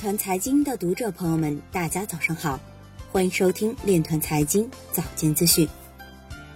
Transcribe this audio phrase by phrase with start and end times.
[0.00, 2.58] 团财经的读者朋友们，大家早上好，
[3.12, 5.68] 欢迎收听链团财经早间资讯。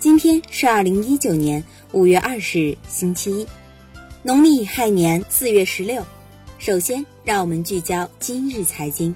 [0.00, 1.62] 今天是二零一九年
[1.92, 3.46] 五月二十日，星期一，
[4.24, 6.04] 农历亥年四月十六。
[6.58, 9.14] 首先，让我们聚焦今日财经。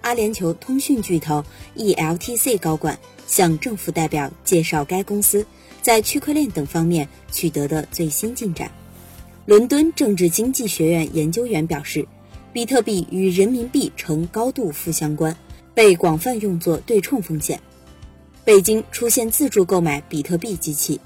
[0.00, 1.44] 阿联酋通讯巨头
[1.76, 5.46] ELTC 高管向政府代表介绍该公司
[5.80, 8.68] 在区块链等方面取得的最新进展。
[9.46, 12.04] 伦敦政治经济学院研究员表示。
[12.52, 15.36] 比特币与人民币呈高度负相关，
[15.72, 17.60] 被广泛用作对冲风险。
[18.44, 21.00] 北京出现自助购买比特币机器。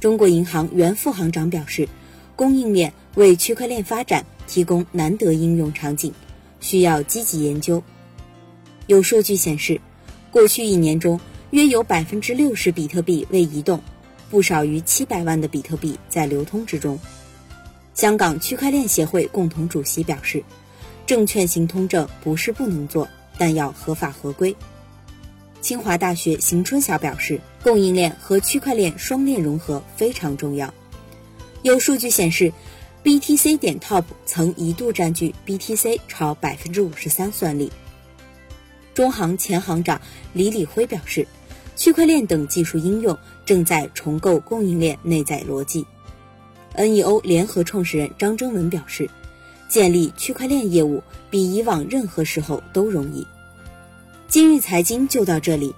[0.00, 1.88] 中国银行原副行长表示，
[2.34, 6.12] 供应链为区块链发展提供难得应用场景，
[6.58, 7.80] 需要积极研究。
[8.88, 9.80] 有数据显示，
[10.32, 13.80] 过去一年中，约有百分之六十比特币未移动，
[14.30, 16.98] 不少于七百万的比特币在流通之中。
[17.96, 20.44] 香港区块链协会共同主席表示，
[21.06, 24.54] 证券型通证不是不能做，但要合法合规。
[25.62, 30.74] 清华大学邢春晓表示，供应链和区块链双链融合非常重要。
[31.62, 32.52] 有数据显示
[33.02, 37.72] ，BTC 点 Top 曾一度占据 BTC 超百分之五十三算力。
[38.92, 39.98] 中行前行长
[40.34, 41.26] 李李辉表示，
[41.76, 45.86] 区块链等技术应用正在重构供应链内在逻辑。
[46.76, 49.08] NEO 联合创始人张征文表示，
[49.68, 53.26] 建立区块链业务比以往任何时候都容易。
[54.28, 55.74] 今日财经就到这里，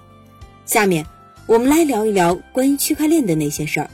[0.65, 1.05] 下面
[1.45, 3.89] 我们来聊一聊关于区块链的那些事儿。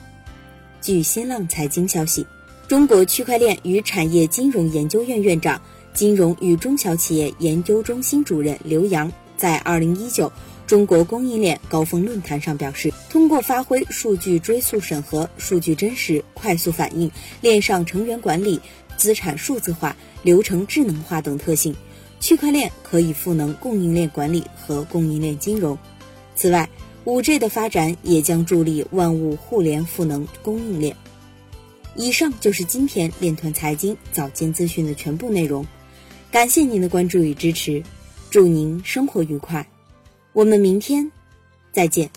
[0.82, 2.26] 据新浪财经消息，
[2.68, 5.62] 中国区块链与产业金融研究院院长、
[5.94, 10.32] 金融与中小企业研究中心主任刘洋在二零一九。
[10.68, 18.60] 中国供应链高峰论坛上表示，通过发挥数据追溯审核、数据真实、快速反应、链上成员管理、
[18.98, 21.76] 资产数字化、流程智能化等特性，
[22.20, 25.78] 区块链可以赋能供应链管理和供应链金融。
[26.36, 26.68] 此外
[27.06, 30.96] ，5G 的发展也将助力万物互联赋能供应链。
[31.96, 35.66] 以上就是今天链团财经早间资讯的全部内容，
[36.32, 37.84] 感谢您的关注与支持，
[38.32, 39.66] 祝您生活愉快。
[40.36, 41.10] 我们明天
[41.72, 42.10] 再见。